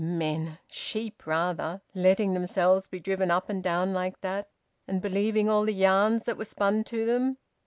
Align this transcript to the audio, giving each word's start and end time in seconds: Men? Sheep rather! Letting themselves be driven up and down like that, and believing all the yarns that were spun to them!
Men? 0.03 0.57
Sheep 0.67 1.27
rather! 1.27 1.79
Letting 1.93 2.33
themselves 2.33 2.87
be 2.87 2.99
driven 2.99 3.29
up 3.29 3.49
and 3.49 3.61
down 3.61 3.93
like 3.93 4.19
that, 4.21 4.49
and 4.87 4.99
believing 4.99 5.47
all 5.47 5.61
the 5.65 5.73
yarns 5.75 6.23
that 6.23 6.39
were 6.39 6.45
spun 6.45 6.83
to 6.85 7.05
them! 7.05 7.37